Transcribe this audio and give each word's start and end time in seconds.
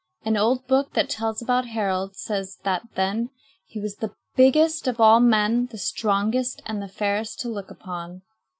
An 0.25 0.35
old 0.35 0.65
book 0.65 0.93
that 0.93 1.11
tells 1.11 1.43
about 1.43 1.67
Harald 1.67 2.15
says 2.15 2.57
that 2.63 2.81
then 2.95 3.29
"he 3.67 3.79
was 3.79 3.97
the 3.97 4.15
biggest 4.35 4.87
of 4.87 4.99
all 4.99 5.19
men, 5.19 5.67
the 5.67 5.77
strongest, 5.77 6.63
and 6.65 6.81
the 6.81 6.87
fairest 6.87 7.39
to 7.41 7.49
look 7.49 7.69
upon." 7.69 8.23